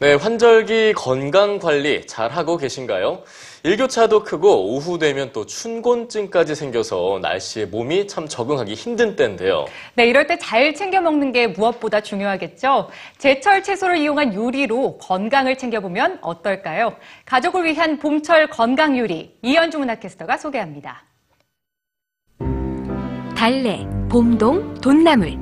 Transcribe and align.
네, 0.00 0.14
환절기 0.14 0.94
건강 0.94 1.58
관리 1.58 2.06
잘 2.06 2.30
하고 2.30 2.56
계신가요? 2.56 3.22
일교차도 3.64 4.24
크고 4.24 4.72
오후 4.74 4.98
되면 4.98 5.30
또 5.34 5.44
춘곤증까지 5.44 6.54
생겨서 6.54 7.18
날씨에 7.20 7.66
몸이 7.66 8.06
참 8.06 8.26
적응하기 8.26 8.72
힘든 8.72 9.14
때인데요. 9.14 9.66
네, 9.94 10.06
이럴 10.06 10.26
때 10.26 10.38
잘 10.38 10.74
챙겨 10.74 11.02
먹는 11.02 11.32
게 11.32 11.48
무엇보다 11.48 12.00
중요하겠죠. 12.00 12.88
제철 13.18 13.62
채소를 13.62 13.98
이용한 13.98 14.32
요리로 14.34 14.96
건강을 14.96 15.58
챙겨보면 15.58 16.20
어떨까요? 16.22 16.96
가족을 17.26 17.66
위한 17.66 17.98
봄철 17.98 18.48
건강 18.48 18.96
요리 18.98 19.36
이현주 19.42 19.78
문화캐스터가 19.80 20.38
소개합니다. 20.38 21.04
달래, 23.36 23.86
봄동, 24.10 24.72
돈나물. 24.80 25.36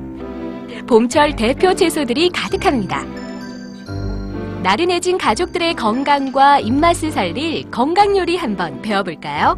봄철 0.85 1.37
대표 1.37 1.73
채소들이 1.73 2.29
가득합니다. 2.31 3.18
나른해진 4.63 5.17
가족들의 5.17 5.73
건강과 5.75 6.59
입맛을 6.59 7.11
살릴 7.11 7.71
건강 7.71 8.17
요리 8.17 8.35
한번 8.35 8.81
배워볼까요? 8.81 9.57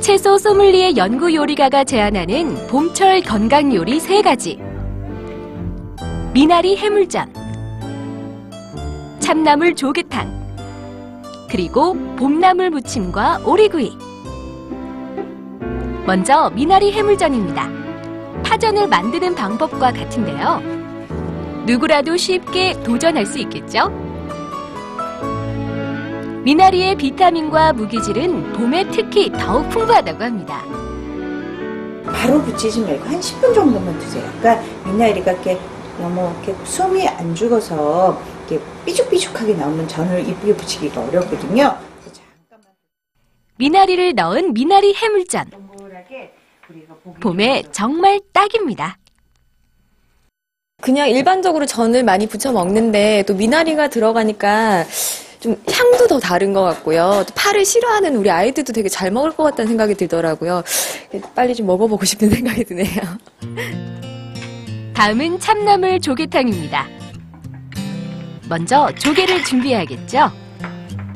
채소 0.00 0.38
소믈리에 0.38 0.96
연구 0.96 1.34
요리가가 1.34 1.84
제안하는 1.84 2.66
봄철 2.68 3.20
건강 3.22 3.74
요리 3.74 4.00
세 4.00 4.22
가지. 4.22 4.58
미나리 6.32 6.76
해물전, 6.76 7.30
참나물 9.18 9.74
조개탕, 9.74 11.46
그리고 11.50 11.92
봄나물 12.16 12.70
무침과 12.70 13.42
오리구이. 13.44 13.98
먼저 16.06 16.50
미나리 16.54 16.90
해물전입니다. 16.92 17.68
파전을 18.42 18.88
만드는 18.88 19.34
방법과 19.34 19.92
같은데요. 19.92 20.79
누구라도 21.66 22.16
쉽게 22.16 22.72
도전할 22.82 23.26
수 23.26 23.38
있겠죠? 23.40 23.88
미나리의 26.42 26.96
비타민과 26.96 27.74
무기질은 27.74 28.54
봄에 28.54 28.88
특히 28.90 29.30
더욱 29.30 29.68
풍부하다고 29.68 30.24
합니다. 30.24 30.64
바로 32.06 32.40
붙이지 32.42 32.80
말고 32.80 33.04
한 33.04 33.20
10분 33.20 33.54
정도만 33.54 33.98
두세요. 33.98 34.28
그러니까 34.40 34.64
미나리가 34.90 35.32
이렇게 35.32 35.58
너무 35.98 36.32
이렇게 36.42 36.64
숨이 36.64 37.06
안 37.06 37.34
죽어서 37.34 38.20
이렇게 38.48 38.64
삐죽삐죽하게 38.86 39.54
나오면 39.54 39.86
전을 39.86 40.26
이쁘게 40.26 40.56
붙이기가 40.56 41.02
어렵거든요. 41.02 41.76
미나리를 43.56 44.14
넣은 44.14 44.54
미나리 44.54 44.94
해물전. 44.94 45.50
봄에 47.20 47.64
정말 47.70 48.20
딱입니다. 48.32 48.96
그냥 50.80 51.08
일반적으로 51.08 51.66
전을 51.66 52.04
많이 52.04 52.26
부쳐 52.26 52.52
먹는데 52.52 53.24
또 53.26 53.34
미나리가 53.34 53.88
들어가니까 53.88 54.84
좀 55.40 55.56
향도 55.70 56.06
더 56.06 56.18
다른 56.18 56.52
것 56.52 56.62
같고요. 56.62 57.24
또 57.26 57.32
파를 57.34 57.64
싫어하는 57.64 58.16
우리 58.16 58.30
아이들도 58.30 58.72
되게 58.72 58.88
잘 58.88 59.10
먹을 59.10 59.30
것 59.32 59.42
같다는 59.42 59.68
생각이 59.68 59.94
들더라고요. 59.94 60.62
빨리 61.34 61.54
좀 61.54 61.66
먹어보고 61.66 62.04
싶은 62.04 62.28
생각이 62.30 62.64
드네요. 62.64 63.00
다음은 64.94 65.40
참나물 65.40 66.00
조개탕입니다. 66.00 66.86
먼저 68.48 68.90
조개를 68.98 69.44
준비해야겠죠? 69.44 70.30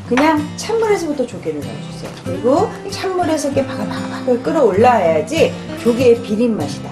그냥 0.09 0.47
찬물에서부터 0.57 1.27
조개를 1.27 1.61
넣어주세요. 1.61 2.11
그리고 2.25 2.71
찬물에서 2.91 3.51
이렇게 3.51 3.67
바글바글 3.67 4.43
끓어올라야지 4.43 5.53
조개의 5.83 6.23
비린 6.23 6.57
맛이 6.57 6.83
나. 6.83 6.91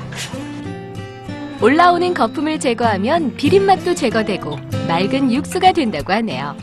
올라오는 1.63 2.13
거품을 2.13 2.59
제거하면 2.59 3.37
비린맛도 3.37 3.95
제거되고 3.95 4.57
맑은 4.89 5.31
육수가 5.31 5.71
된다고 5.73 6.13
하네요. 6.15 6.57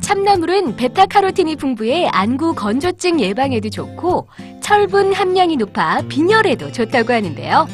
참나물은 0.00 0.74
베타카로틴이 0.74 1.54
풍부해 1.54 2.08
안구 2.08 2.56
건조증 2.56 3.20
예방에도 3.20 3.70
좋고 3.70 4.26
철분 4.60 5.12
함량이 5.12 5.56
높아 5.58 6.02
빈혈에도 6.08 6.72
좋다고 6.72 7.12
하는데요. 7.12 7.68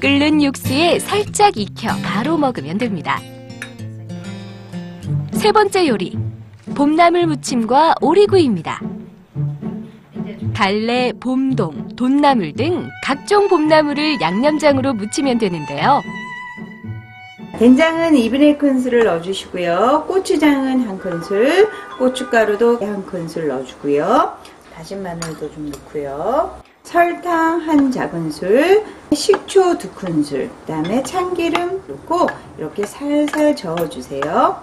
끓는 0.00 0.40
육수에 0.40 1.00
살짝 1.00 1.56
익혀 1.56 1.88
바로 2.04 2.38
먹으면 2.38 2.78
됩니다. 2.78 3.20
세 5.32 5.50
번째 5.50 5.88
요리, 5.88 6.16
봄나물 6.76 7.26
무침과 7.26 7.96
오리구이입니다. 8.00 8.80
달래, 10.54 11.12
봄동, 11.18 11.88
돈나물 11.96 12.52
등 12.54 12.88
각종 13.04 13.48
봄나물을 13.48 14.20
양념장으로 14.20 14.94
무치면 14.94 15.38
되는데요. 15.38 16.00
된장은 17.58 18.12
2분의 18.12 18.58
1큰술을 18.58 19.04
넣어주시고요. 19.04 20.04
고추장은 20.08 20.86
한 20.86 20.98
큰술, 20.98 21.68
고춧가루도 21.98 22.78
한 22.80 23.04
큰술 23.06 23.48
넣어주고요. 23.48 24.36
다진 24.74 25.02
마늘도 25.02 25.52
좀 25.52 25.70
넣고요. 25.70 26.60
설탕 26.82 27.60
한 27.60 27.90
작은술, 27.90 28.84
식초 29.14 29.78
두 29.78 29.90
큰술, 29.92 30.50
그다음에 30.60 31.02
참기름 31.02 31.82
넣고 31.86 32.26
이렇게 32.58 32.84
살살 32.84 33.54
저어주세요. 33.54 34.62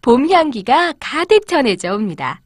봄 0.00 0.30
향기가 0.30 0.94
가득 1.00 1.46
전해져 1.46 1.94
옵니다. 1.94 2.40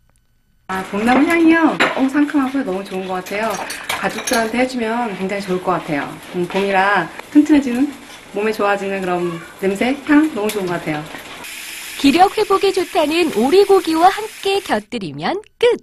아, 0.72 0.83
봄나물 0.84 1.28
향이요. 1.28 1.77
너무 1.94 2.09
상큼하고 2.09 2.65
너무 2.65 2.83
좋은 2.83 3.06
것 3.06 3.12
같아요. 3.12 3.53
가족들한테 3.91 4.56
해주면 4.60 5.19
굉장히 5.19 5.43
좋을 5.43 5.62
것 5.62 5.72
같아요. 5.72 6.09
음, 6.34 6.49
봄이라 6.49 7.10
튼튼해지는, 7.31 7.93
몸에 8.33 8.50
좋아지는 8.50 9.03
그런 9.03 9.38
냄새, 9.61 9.94
향 10.06 10.34
너무 10.34 10.49
좋은 10.49 10.65
것 10.65 10.72
같아요. 10.72 11.05
기력 11.99 12.38
회복에 12.38 12.72
좋다는 12.72 13.37
오리고기와 13.37 14.09
함께 14.09 14.61
곁들이면 14.61 15.43
끝! 15.59 15.77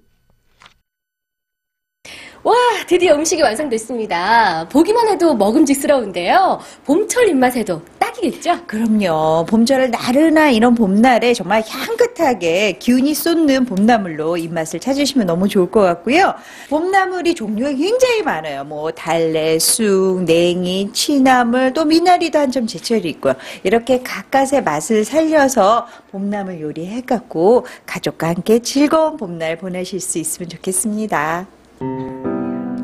와, 2.42 2.56
드디어 2.88 3.14
음식이 3.14 3.44
완성됐습니다. 3.44 4.70
보기만 4.70 5.08
해도 5.08 5.36
먹음직스러운데요. 5.36 6.62
봄철 6.86 7.28
입맛에도 7.28 7.84
딱이겠죠? 8.20 8.66
그럼요. 8.68 9.46
봄철 9.48 9.92
나른한 9.92 10.54
이런 10.54 10.76
봄날에 10.76 11.34
정말 11.34 11.64
향긋하게 11.68 12.74
기운이 12.74 13.14
쏟는 13.14 13.66
봄나물로 13.66 14.38
입맛을 14.38 14.80
찾으시면 14.80 15.28
너무 15.28 15.48
좋을 15.48 15.72
것 15.72 15.82
같고요. 15.82 16.34
봄나물이 16.70 17.36
종류가 17.36 17.72
굉장히 17.72 18.22
많아요. 18.24 18.64
뭐 18.64 18.92
달래, 18.92 19.58
쑥, 19.60 20.24
냉이, 20.26 20.92
취나물, 20.94 21.74
또 21.74 21.86
미나리도 21.86 22.38
한점 22.38 22.68
제철이 22.68 23.10
있고요. 23.10 23.34
이렇게 23.64 24.02
각각의 24.04 24.64
맛을 24.64 25.04
살려서 25.06 25.88
봄나물 26.12 26.62
요리해 26.62 27.02
갖고 27.02 27.66
가족과 27.86 28.30
함께 28.30 28.60
즐거운 28.60 29.18
봄날 29.18 29.58
보내실 29.58 30.00
수 30.00 30.20
있으면 30.20 30.50
좋겠습니다. 30.50 31.48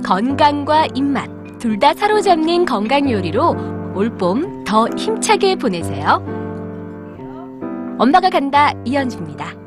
건강과 0.06 0.88
입맛 0.95 1.29
둘 1.59 1.79
다 1.79 1.94
사로잡는 1.94 2.66
건강 2.66 3.09
요리로 3.09 3.75
올봄 3.95 4.66
더 4.66 4.88
힘차게 4.97 5.56
보내세요. 5.56 6.23
엄마가 7.97 8.29
간다 8.29 8.73
이현주입니다. 8.83 9.64